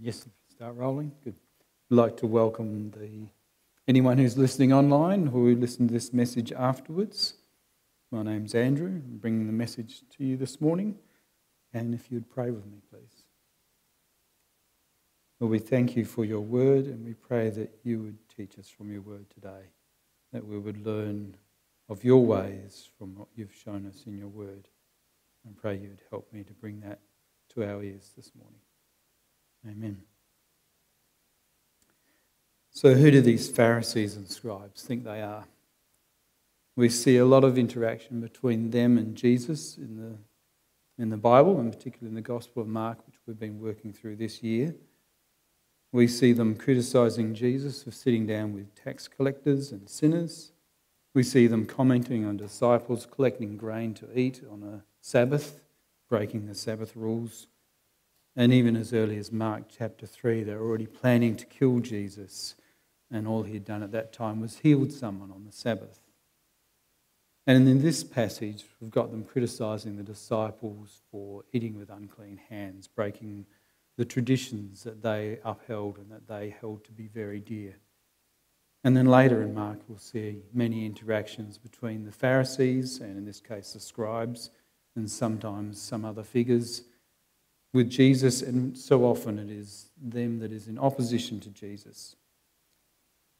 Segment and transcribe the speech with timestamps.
[0.00, 1.12] Yes, start rolling.
[1.22, 1.34] Good.
[1.90, 3.28] I'd like to welcome the
[3.86, 7.34] anyone who's listening online who listen to this message afterwards.
[8.10, 8.88] My name's Andrew.
[8.88, 10.96] I'm bringing the message to you this morning.
[11.72, 13.24] And if you'd pray with me, please.
[15.40, 18.68] Lord, we thank you for your word and we pray that you would teach us
[18.68, 19.70] from your word today,
[20.32, 21.36] that we would learn
[21.88, 24.68] of your ways from what you've shown us in your word.
[25.44, 27.00] And pray you would help me to bring that
[27.50, 28.60] to our ears this morning.
[29.68, 30.02] Amen.
[32.70, 35.44] So, who do these Pharisees and scribes think they are?
[36.76, 41.60] We see a lot of interaction between them and Jesus in the, in the Bible,
[41.60, 44.74] and particularly in the Gospel of Mark, which we've been working through this year.
[45.92, 50.50] We see them criticizing Jesus for sitting down with tax collectors and sinners.
[51.14, 55.60] We see them commenting on disciples collecting grain to eat on a Sabbath,
[56.10, 57.46] breaking the Sabbath rules.
[58.36, 62.56] And even as early as Mark chapter 3, they're already planning to kill Jesus.
[63.10, 66.00] And all he'd done at that time was healed someone on the Sabbath.
[67.46, 72.88] And in this passage, we've got them criticizing the disciples for eating with unclean hands,
[72.88, 73.46] breaking
[73.96, 77.76] the traditions that they upheld and that they held to be very dear.
[78.82, 83.40] And then later in Mark, we'll see many interactions between the Pharisees, and in this
[83.40, 84.50] case, the scribes,
[84.96, 86.82] and sometimes some other figures
[87.74, 92.16] with Jesus, and so often it is them that is in opposition to Jesus.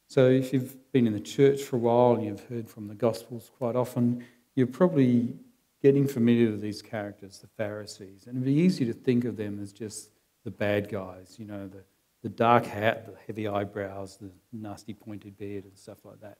[0.07, 2.93] So, if you've been in the church for a while and you've heard from the
[2.93, 5.33] Gospels quite often, you're probably
[5.81, 8.27] getting familiar with these characters, the Pharisees.
[8.27, 10.09] And it'd be easy to think of them as just
[10.43, 11.83] the bad guys, you know, the,
[12.21, 16.37] the dark hat, the heavy eyebrows, the nasty pointed beard, and stuff like that.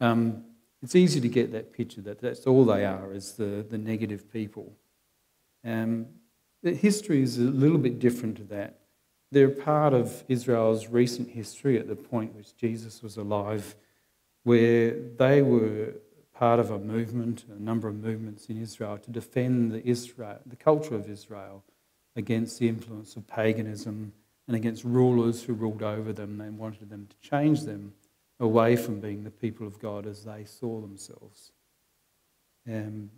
[0.00, 0.44] Um,
[0.82, 4.32] it's easy to get that picture that that's all they are, is the, the negative
[4.32, 4.72] people.
[5.64, 6.06] Um,
[6.62, 8.80] the history is a little bit different to that.
[9.30, 13.76] They're part of Israel's recent history at the point which Jesus was alive,
[14.44, 15.94] where they were
[16.34, 20.56] part of a movement, a number of movements in Israel to defend the, Israel, the
[20.56, 21.64] culture of Israel
[22.16, 24.12] against the influence of paganism
[24.46, 26.40] and against rulers who ruled over them.
[26.40, 27.92] and wanted them to change them
[28.40, 31.52] away from being the people of God as they saw themselves.
[32.66, 33.10] Um,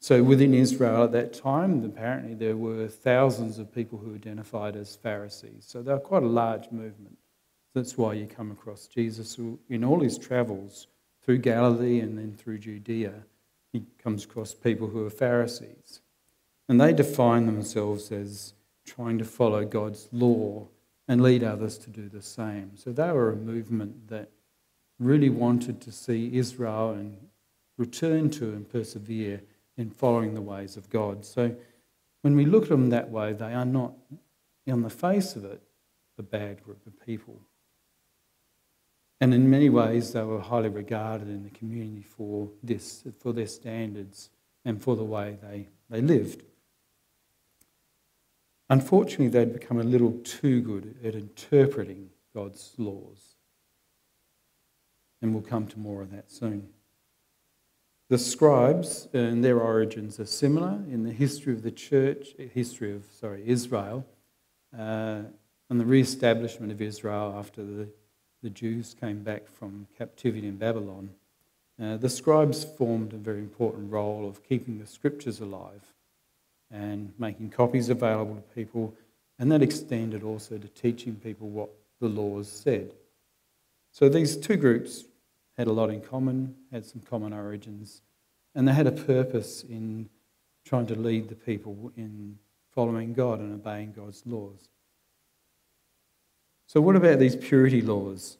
[0.00, 4.94] so within Israel at that time, apparently there were thousands of people who identified as
[4.96, 5.64] Pharisees.
[5.66, 7.18] So they were quite a large movement.
[7.74, 9.38] That's why you come across Jesus
[9.68, 10.86] in all his travels
[11.22, 13.12] through Galilee and then through Judea.
[13.72, 16.00] He comes across people who are Pharisees.
[16.68, 18.54] And they define themselves as
[18.84, 20.68] trying to follow God's law
[21.08, 22.72] and lead others to do the same.
[22.76, 24.30] So they were a movement that
[24.98, 27.16] really wanted to see Israel and
[27.76, 29.40] return to and persevere
[29.78, 31.24] in following the ways of God.
[31.24, 31.54] So
[32.22, 33.94] when we look at them that way, they are not,
[34.68, 35.62] on the face of it,
[36.18, 37.40] a bad group of people.
[39.20, 43.46] And in many ways, they were highly regarded in the community for this, for their
[43.46, 44.30] standards
[44.64, 46.42] and for the way they, they lived.
[48.70, 53.36] Unfortunately, they'd become a little too good at interpreting God's laws.
[55.22, 56.68] And we'll come to more of that soon.
[58.08, 63.04] The scribes and their origins are similar in the history of the church, history of,
[63.12, 64.06] sorry, Israel,
[64.76, 65.22] uh,
[65.68, 67.88] and the re-establishment of Israel after the,
[68.42, 71.10] the Jews came back from captivity in Babylon.
[71.80, 75.92] Uh, the scribes formed a very important role of keeping the scriptures alive
[76.70, 78.94] and making copies available to people,
[79.38, 81.68] and that extended also to teaching people what
[82.00, 82.94] the laws said.
[83.92, 85.04] So these two groups
[85.58, 88.00] had a lot in common, had some common origins,
[88.54, 90.08] and they had a purpose in
[90.64, 92.38] trying to lead the people in
[92.72, 94.68] following God and obeying God's laws.
[96.66, 98.36] So, what about these purity laws?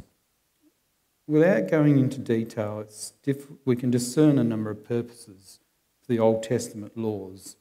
[1.27, 2.87] Without going into detail,
[3.65, 5.59] we can discern a number of purposes
[6.01, 7.57] for the Old Testament laws.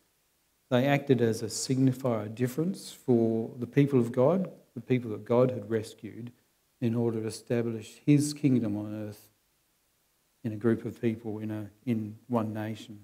[0.69, 5.51] They acted as a signifier difference for the people of God, the people that God
[5.51, 6.31] had rescued,
[6.79, 9.31] in order to establish his kingdom on earth
[10.47, 13.01] in a group of people in, a, in one nation.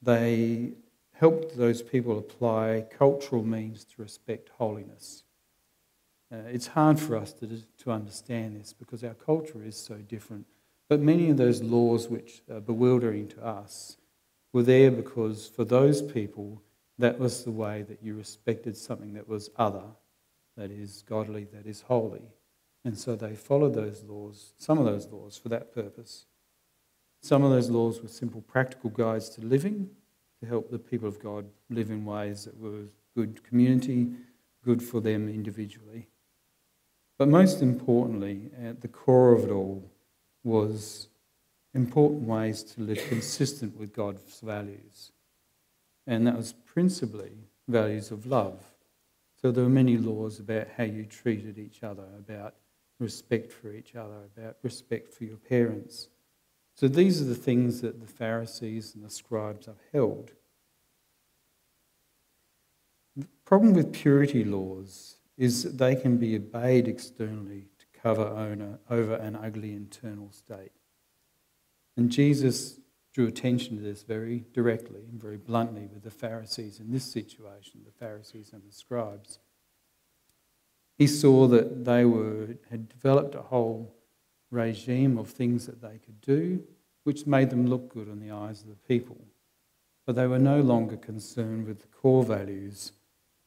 [0.00, 0.70] They
[1.14, 5.24] helped those people apply cultural means to respect holiness.
[6.32, 10.46] Uh, it's hard for us to, to understand this because our culture is so different.
[10.88, 13.96] But many of those laws which are bewildering to us
[14.52, 16.62] were there because for those people,
[16.98, 19.84] that was the way that you respected something that was other,
[20.56, 22.22] that is godly, that is holy.
[22.84, 26.24] And so they followed those laws, some of those laws, for that purpose.
[27.20, 29.90] Some of those laws were simple practical guides to living,
[30.40, 32.84] to help the people of God live in ways that were
[33.14, 34.12] good community,
[34.64, 36.08] good for them individually.
[37.18, 39.90] But most importantly, at the core of it all
[40.42, 41.08] was
[41.74, 45.12] important ways to live consistent with God's values.
[46.06, 47.32] And that was principally
[47.68, 48.64] values of love.
[49.40, 52.54] So there were many laws about how you treated each other, about
[53.00, 56.08] respect for each other, about respect for your parents.
[56.74, 60.32] So these are the things that the Pharisees and the scribes upheld.
[63.16, 69.14] The problem with purity laws is that they can be obeyed externally to cover over
[69.14, 70.72] an ugly internal state.
[71.96, 72.78] And Jesus
[73.12, 77.80] drew attention to this very directly and very bluntly with the Pharisees in this situation,
[77.84, 79.38] the Pharisees and the scribes.
[81.00, 83.90] He saw that they were, had developed a whole
[84.50, 86.62] regime of things that they could do,
[87.04, 89.16] which made them look good in the eyes of the people.
[90.04, 92.92] But they were no longer concerned with the core values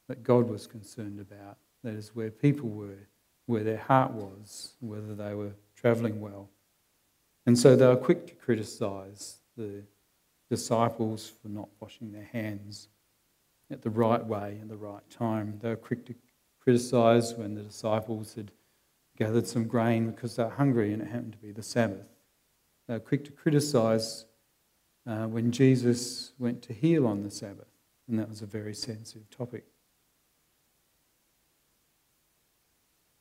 [0.08, 1.58] that God was concerned about.
[1.84, 3.06] That is, where people were,
[3.46, 6.50] where their heart was, whether they were travelling well.
[7.46, 9.84] And so they were quick to criticise the
[10.50, 12.88] disciples for not washing their hands
[13.70, 15.60] at the right way in the right time.
[15.62, 16.14] They were quick to
[16.64, 18.50] criticise when the disciples had
[19.16, 22.06] gathered some grain because they were hungry and it happened to be the Sabbath.
[22.88, 24.24] They were quick to criticise
[25.06, 27.68] uh, when Jesus went to heal on the Sabbath,
[28.08, 29.64] and that was a very sensitive topic.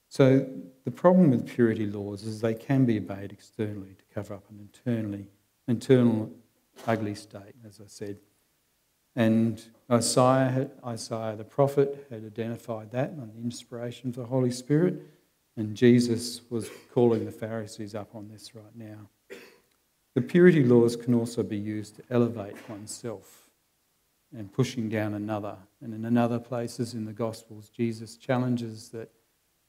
[0.09, 0.47] So
[0.85, 4.59] the problem with purity laws is they can be obeyed externally to cover up an
[4.59, 5.27] internally
[5.67, 6.31] internal
[6.87, 8.19] ugly state, as I said.
[9.15, 9.61] And
[9.91, 15.01] Isaiah, Isaiah the prophet had identified that on the inspiration of the Holy Spirit,
[15.55, 19.09] and Jesus was calling the Pharisees up on this right now.
[20.15, 23.49] The purity laws can also be used to elevate oneself
[24.35, 25.57] and pushing down another.
[25.81, 29.11] And in another places in the Gospels, Jesus challenges that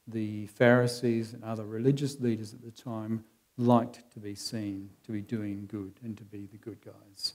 [0.07, 3.23] the Pharisees and other religious leaders at the time
[3.57, 7.33] liked to be seen, to be doing good, and to be the good guys.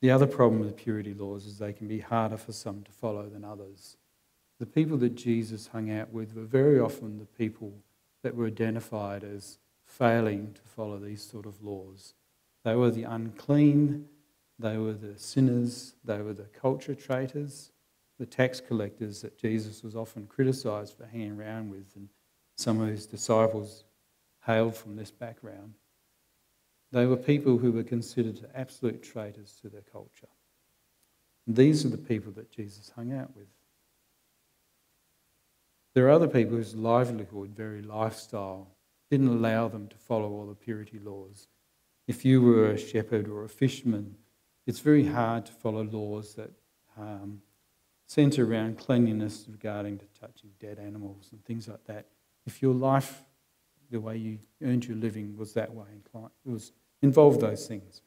[0.00, 3.28] The other problem with purity laws is they can be harder for some to follow
[3.28, 3.96] than others.
[4.58, 7.72] The people that Jesus hung out with were very often the people
[8.22, 12.14] that were identified as failing to follow these sort of laws.
[12.64, 14.06] They were the unclean,
[14.58, 17.70] they were the sinners, they were the culture traitors,
[18.18, 22.08] the tax collectors that Jesus was often criticised for hanging around with, and
[22.56, 23.84] some of his disciples
[24.46, 25.74] hailed from this background.
[26.96, 30.28] They were people who were considered absolute traitors to their culture.
[31.46, 33.48] These are the people that Jesus hung out with.
[35.92, 38.68] There are other people whose livelihood, very lifestyle,
[39.10, 41.48] didn't allow them to follow all the purity laws.
[42.08, 44.16] If you were a shepherd or a fisherman,
[44.66, 46.52] it's very hard to follow laws that
[46.96, 47.42] um,
[48.06, 52.06] centre around cleanliness regarding to touching dead animals and things like that.
[52.46, 53.22] If your life,
[53.90, 56.72] the way you earned your living, was that way, it was
[57.02, 58.00] involved those things.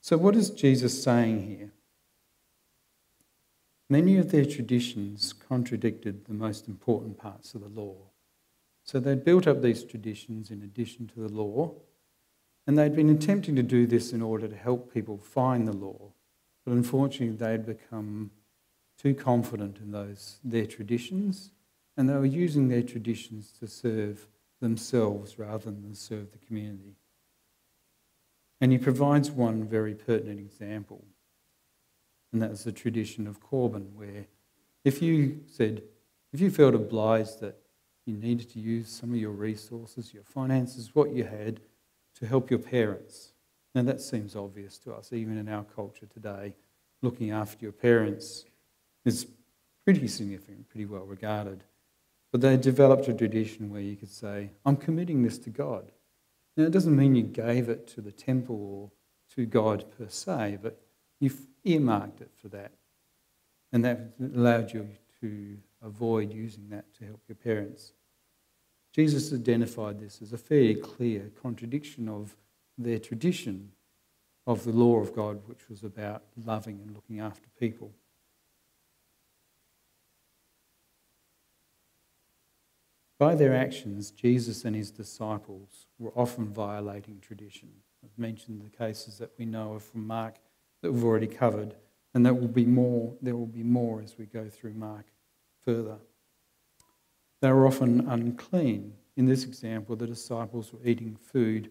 [0.00, 1.72] So, what is Jesus saying here?
[3.90, 7.96] Many of their traditions contradicted the most important parts of the law.
[8.88, 11.74] So they'd built up these traditions in addition to the law,
[12.66, 16.12] and they'd been attempting to do this in order to help people find the law.
[16.64, 18.30] But unfortunately, they'd become
[18.98, 21.50] too confident in those their traditions,
[21.96, 24.26] and they were using their traditions to serve
[24.60, 26.96] themselves rather than serve the community.
[28.60, 31.04] And he provides one very pertinent example,
[32.32, 34.26] and that's the tradition of Corban, where
[34.84, 35.82] if you said,
[36.32, 37.58] if you felt obliged that
[38.04, 41.60] you needed to use some of your resources, your finances, what you had
[42.16, 43.32] to help your parents.
[43.74, 46.54] Now that seems obvious to us, even in our culture today.
[47.00, 48.44] Looking after your parents
[49.04, 49.26] is
[49.84, 51.62] pretty significant, pretty well regarded.
[52.32, 55.92] But they developed a tradition where you could say, I'm committing this to God.
[56.58, 58.90] Now, it doesn't mean you gave it to the temple or
[59.36, 60.82] to God per se, but
[61.20, 62.72] you've earmarked it for that.
[63.70, 64.88] And that allowed you
[65.20, 67.92] to avoid using that to help your parents.
[68.92, 72.34] Jesus identified this as a fairly clear contradiction of
[72.76, 73.70] their tradition
[74.44, 77.92] of the law of God, which was about loving and looking after people.
[83.16, 87.68] By their actions, Jesus and his disciples were often violating tradition.
[88.04, 90.36] I've mentioned the cases that we know of from Mark
[90.82, 91.74] that we've already covered,
[92.14, 95.06] and there will be more, there will be more as we go through Mark
[95.64, 95.98] further.
[97.40, 98.94] They were often unclean.
[99.16, 101.70] In this example, the disciples were eating food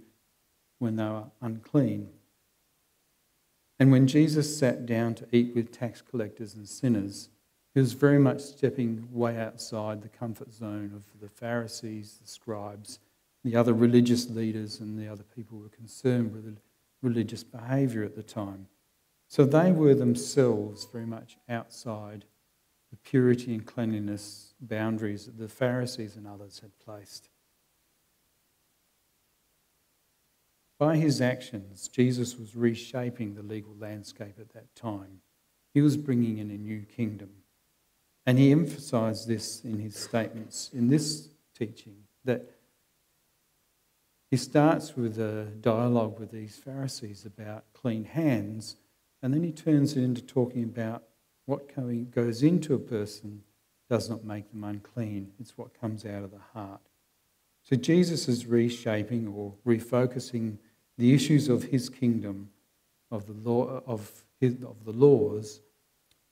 [0.79, 2.09] when they were unclean.
[3.79, 7.29] And when Jesus sat down to eat with tax collectors and sinners,
[7.77, 12.97] He was very much stepping way outside the comfort zone of the Pharisees, the scribes,
[13.49, 16.59] the other religious leaders, and the other people were concerned with
[17.01, 18.67] religious behaviour at the time.
[19.27, 22.25] So they were themselves very much outside
[22.89, 27.29] the purity and cleanliness boundaries that the Pharisees and others had placed.
[30.79, 35.21] By his actions, Jesus was reshaping the legal landscape at that time.
[35.73, 37.29] He was bringing in a new kingdom.
[38.25, 42.56] And he emphasized this in his statements in this teaching that
[44.29, 48.75] he starts with a dialogue with these Pharisees about clean hands,
[49.21, 51.03] and then he turns it into talking about
[51.45, 51.73] what
[52.11, 53.43] goes into a person
[53.89, 55.31] does not make them unclean.
[55.39, 56.81] It's what comes out of the heart.
[57.63, 60.57] So Jesus is reshaping or refocusing
[60.97, 62.49] the issues of his kingdom,
[63.11, 65.61] of the law of, his, of the laws,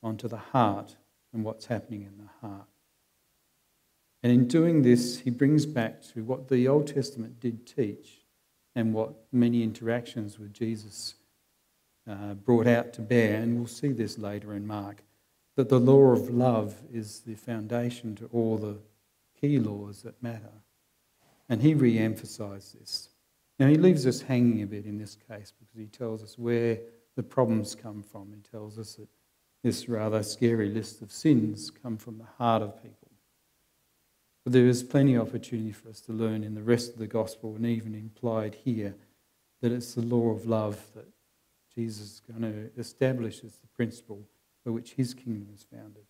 [0.04, 0.96] onto the heart
[1.34, 2.68] and what's happening in the heart.
[4.26, 8.22] And in doing this, he brings back to what the Old Testament did teach
[8.74, 11.14] and what many interactions with Jesus
[12.10, 13.36] uh, brought out to bear.
[13.36, 15.04] And we'll see this later in Mark
[15.58, 18.80] that the law of love is the foundation to all the
[19.40, 20.54] key laws that matter.
[21.48, 23.10] And he re emphasized this.
[23.60, 26.80] Now, he leaves us hanging a bit in this case because he tells us where
[27.16, 28.34] the problems come from.
[28.34, 29.08] He tells us that
[29.62, 33.05] this rather scary list of sins come from the heart of people.
[34.46, 37.08] But there is plenty of opportunity for us to learn in the rest of the
[37.08, 38.96] gospel and even implied here
[39.62, 41.08] that it's the law of love that
[41.74, 44.22] Jesus is going to establish as the principle
[44.64, 46.06] by which his kingdom is founded.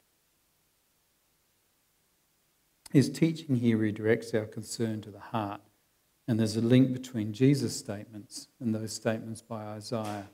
[2.92, 5.62] His teaching here redirects our concern to the heart,
[6.28, 10.28] and there's a link between Jesus' statements and those statements by Isaiah.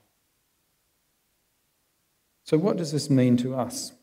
[2.43, 3.93] So, what does this mean to us?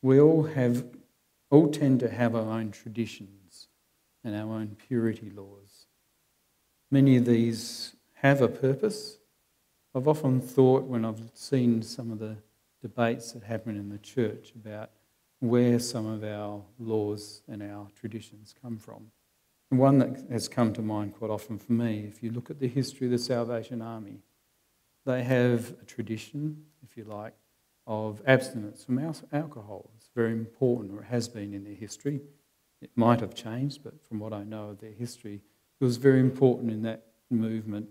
[0.00, 0.84] We all have,
[1.50, 3.68] all tend to have our own traditions
[4.24, 5.86] and our own purity laws.
[6.90, 9.18] Many of these have a purpose.
[9.94, 12.36] I've often thought when I've seen some of the
[12.82, 14.90] debates that happen in the church about
[15.40, 19.10] where some of our laws and our traditions come from.
[19.70, 22.58] And one that has come to mind quite often for me, if you look at
[22.58, 24.20] the history of the Salvation Army,
[25.04, 27.34] they have a tradition, if you like,
[27.86, 28.98] of abstinence from
[29.32, 29.90] alcohol.
[30.18, 32.20] Very important, or it has been in their history.
[32.82, 35.42] It might have changed, but from what I know of their history,
[35.80, 37.88] it was very important in that movement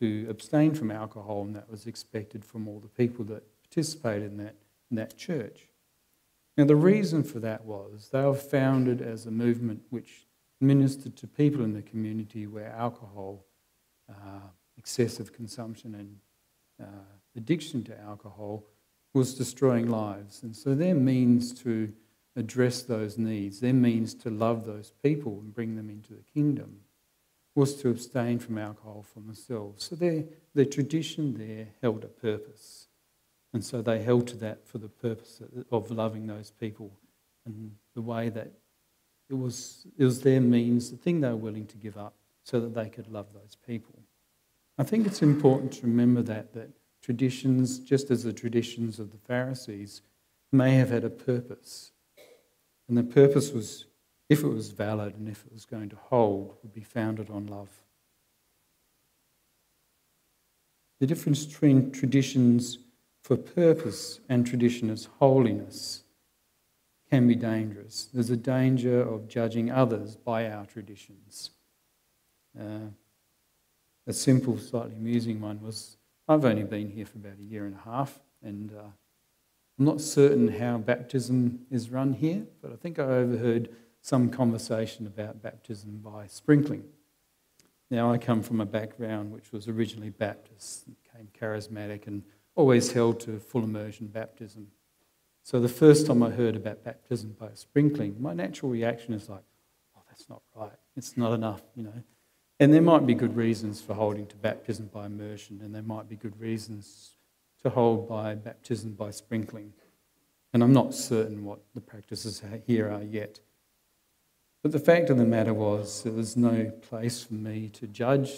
[0.00, 4.38] to abstain from alcohol, and that was expected from all the people that participated in
[4.38, 4.54] that,
[4.90, 5.68] in that church.
[6.56, 10.26] Now, the reason for that was they were founded as a movement which
[10.58, 13.44] ministered to people in the community where alcohol,
[14.08, 16.16] uh, excessive consumption, and
[16.82, 17.04] uh,
[17.36, 18.64] addiction to alcohol
[19.14, 20.42] was destroying lives.
[20.42, 21.92] And so their means to
[22.34, 26.80] address those needs, their means to love those people and bring them into the kingdom,
[27.54, 29.84] was to abstain from alcohol for themselves.
[29.84, 32.88] So their, their tradition there held a purpose.
[33.52, 36.90] And so they held to that for the purpose of loving those people
[37.44, 38.52] and the way that
[39.28, 42.14] it was, it was their means, the thing they were willing to give up
[42.44, 43.98] so that they could love those people.
[44.78, 46.70] I think it's important to remember that, that
[47.02, 50.02] traditions, just as the traditions of the Pharisees,
[50.52, 51.92] may have had a purpose.
[52.88, 53.86] And the purpose was,
[54.28, 57.46] if it was valid and if it was going to hold, would be founded on
[57.46, 57.68] love.
[61.00, 62.78] The difference between traditions
[63.22, 66.04] for purpose and tradition as holiness
[67.10, 68.08] can be dangerous.
[68.12, 71.50] There's a danger of judging others by our traditions.
[72.58, 72.90] Uh,
[74.06, 75.96] a simple, slightly amusing one was
[76.32, 78.84] I've only been here for about a year and a half, and uh,
[79.78, 83.68] I'm not certain how baptism is run here, but I think I overheard
[84.00, 86.84] some conversation about baptism by sprinkling.
[87.90, 92.22] Now, I come from a background which was originally Baptist, became charismatic, and
[92.54, 94.68] always held to full immersion baptism.
[95.42, 99.44] So the first time I heard about baptism by sprinkling, my natural reaction is like,
[99.94, 100.72] oh, that's not right.
[100.96, 102.02] It's not enough, you know.
[102.62, 106.08] And there might be good reasons for holding to baptism by immersion, and there might
[106.08, 107.16] be good reasons
[107.64, 109.72] to hold by baptism by sprinkling.
[110.52, 113.40] And I'm not certain what the practices here are yet.
[114.62, 118.30] But the fact of the matter was, there was no place for me to judge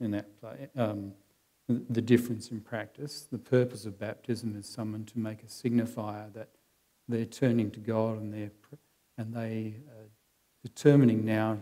[0.00, 1.12] in that play, um,
[1.68, 3.28] the difference in practice.
[3.30, 6.48] The purpose of baptism is someone to make a signifier that
[7.06, 8.50] they're turning to God and they're
[9.16, 10.08] and they are
[10.64, 11.58] determining now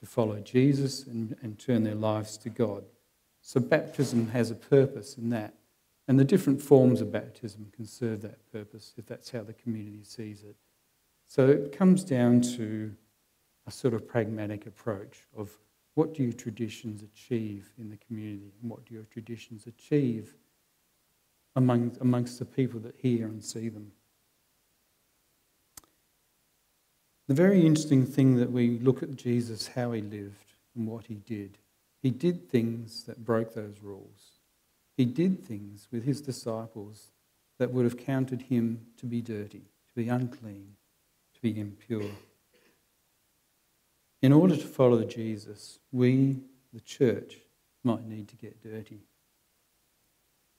[0.00, 2.84] to follow Jesus and, and turn their lives to God.
[3.42, 5.54] So baptism has a purpose in that.
[6.06, 10.02] And the different forms of baptism can serve that purpose if that's how the community
[10.04, 10.56] sees it.
[11.26, 12.94] So it comes down to
[13.66, 15.50] a sort of pragmatic approach of
[15.94, 20.34] what do your traditions achieve in the community and what do your traditions achieve
[21.56, 23.92] among, amongst the people that hear and see them.
[27.28, 31.16] The very interesting thing that we look at Jesus, how he lived and what he
[31.16, 31.58] did.
[32.00, 34.38] He did things that broke those rules.
[34.96, 37.12] He did things with his disciples
[37.58, 40.74] that would have counted him to be dirty, to be unclean,
[41.34, 42.10] to be impure.
[44.22, 46.38] In order to follow Jesus, we,
[46.72, 47.36] the church,
[47.84, 49.02] might need to get dirty.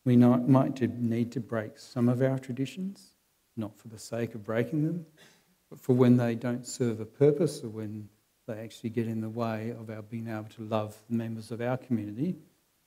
[0.06, 3.16] We might need to break some of our traditions,
[3.58, 5.06] not for the sake of breaking them,
[5.70, 8.10] but for when they don't serve a purpose or when
[8.48, 11.62] they actually get in the way of our being able to love the members of
[11.62, 12.36] our community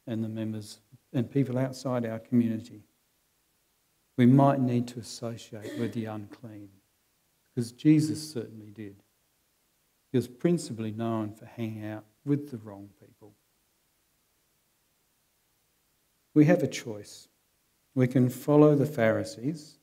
[0.06, 0.80] and the members
[1.12, 2.82] and people outside our community.
[4.16, 6.68] We might need to associate with the unclean
[7.54, 8.96] because Jesus certainly did.
[10.10, 13.32] He was principally known for hanging out with the wrong people.
[16.34, 17.28] We have a choice.
[17.94, 19.78] We can follow the Pharisees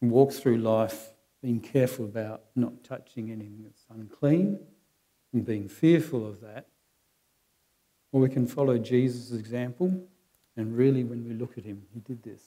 [0.00, 4.60] and walk through life being careful about not touching anything that's unclean
[5.32, 6.68] and being fearful of that.
[8.12, 10.06] Or we can follow Jesus' example,
[10.56, 12.42] and really, when we look at him, he did this.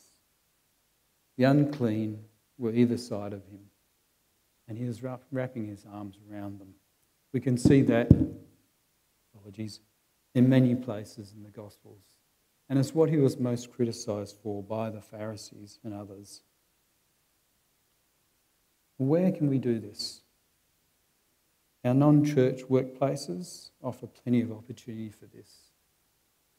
[1.38, 2.24] The unclean
[2.58, 3.60] were either side of him
[4.68, 6.74] and he was wrapping his arms around them.
[7.34, 8.12] We can see that,
[9.34, 9.80] apologies,
[10.34, 12.04] in many places in the Gospels.
[12.68, 16.42] And it's what he was most criticized for by the Pharisees and others.
[18.98, 20.22] Where can we do this?
[21.84, 25.72] Our non church workplaces offer plenty of opportunity for this.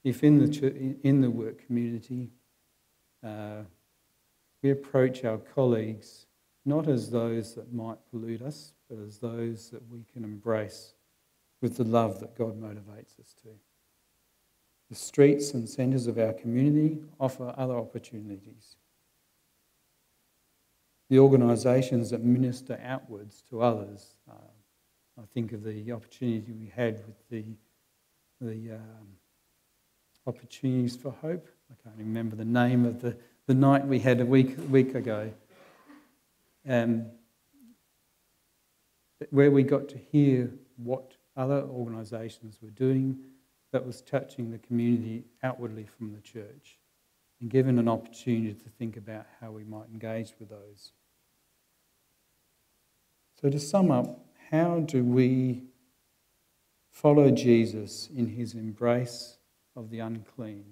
[0.04, 2.30] If in the, church, in the work community,
[3.24, 3.62] uh,
[4.62, 6.26] we approach our colleagues
[6.64, 10.94] not as those that might pollute us, but as those that we can embrace
[11.62, 13.48] with the love that God motivates us to.
[14.88, 18.76] The streets and centres of our community offer other opportunities.
[21.08, 26.96] The organisations that minister outwards to others, uh, I think of the opportunity we had
[27.06, 27.44] with the,
[28.40, 29.08] the um,
[30.26, 31.48] opportunities for hope.
[31.70, 33.16] I can't remember the name of the,
[33.46, 35.32] the night we had a week, week ago.
[36.68, 37.06] Um,
[39.30, 43.18] where we got to hear what other organisations were doing
[43.72, 46.78] that was touching the community outwardly from the church
[47.40, 50.92] and given an opportunity to think about how we might engage with those.
[53.40, 55.64] So, to sum up, how do we
[56.90, 59.36] follow Jesus in his embrace
[59.74, 60.64] of the unclean,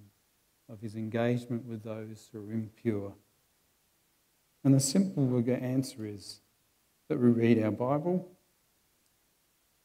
[0.71, 3.13] of his engagement with those who are impure?
[4.65, 6.41] And the simple answer is
[7.09, 8.27] that we read our Bible,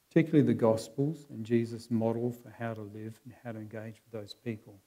[0.07, 4.11] particularly the Gospels and Jesus' model for how to live and how to engage with
[4.13, 4.79] those people.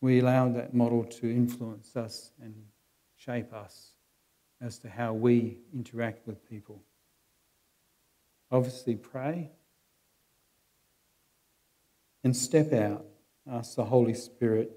[0.00, 2.54] We allow that model to influence us and
[3.16, 3.92] shape us
[4.60, 6.82] as to how we interact with people.
[8.50, 9.50] Obviously, pray
[12.24, 13.04] and step out.
[13.50, 14.70] Ask the Holy Spirit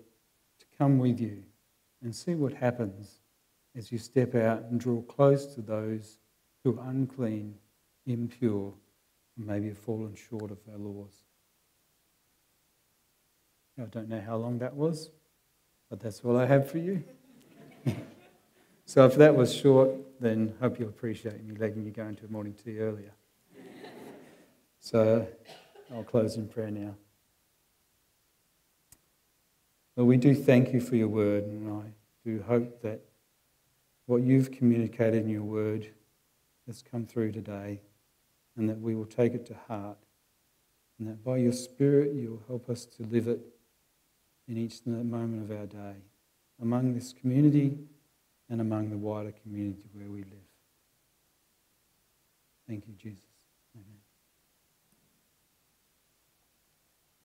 [0.60, 1.44] to come with you
[2.02, 3.20] and see what happens
[3.76, 6.20] as you step out and draw close to those
[6.64, 7.56] who are unclean,
[8.06, 8.74] impure,
[9.38, 11.24] and maybe have fallen short of our laws.
[13.80, 15.10] I don't know how long that was,
[15.90, 17.04] but that's all I have for you.
[18.86, 22.54] so if that was short, then hope you'll appreciate me letting you go into morning
[22.54, 23.14] tea earlier.
[24.80, 25.28] so
[25.92, 26.96] I'll close in prayer now.
[29.96, 33.02] Well, we do thank you for your word, and I do hope that
[34.06, 35.88] what you've communicated in your word
[36.68, 37.82] has come through today,
[38.56, 39.98] and that we will take it to heart,
[41.00, 43.40] and that by your Spirit you'll help us to live it
[44.48, 45.96] in each moment of our day,
[46.62, 47.78] among this community
[48.50, 50.50] and among the wider community where we live.
[52.68, 53.33] Thank you, Jesus.